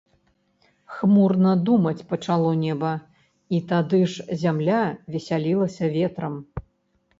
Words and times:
Хмурна 0.93 1.51
думаць 1.67 2.05
пачало 2.13 2.49
неба, 2.63 2.93
і 3.57 3.61
тады 3.73 4.01
ж 4.15 4.27
зямля 4.47 4.83
весялілася 5.19 5.95
ветрам. 6.01 6.43